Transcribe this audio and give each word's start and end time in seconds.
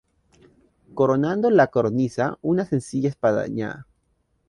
Coronando 0.95 1.51
la 1.51 1.67
cornisa, 1.69 2.39
una 2.41 2.65
sencilla 2.65 3.07
espadaña. 3.09 3.85